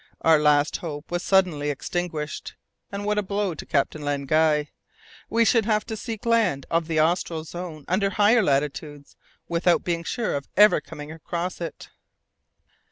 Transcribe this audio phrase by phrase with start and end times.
[0.21, 2.55] Our last hope was suddenly extinguished.
[2.91, 4.71] And what a blow to Captain Len Guy!
[5.29, 9.15] We should have to seek this land of the austral zone under higher latitudes
[9.47, 11.89] without being sure of ever coming across it!